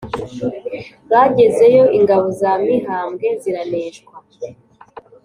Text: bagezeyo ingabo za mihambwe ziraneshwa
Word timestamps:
bagezeyo 1.11 1.83
ingabo 1.97 2.25
za 2.39 2.51
mihambwe 2.65 3.27
ziraneshwa 3.41 4.15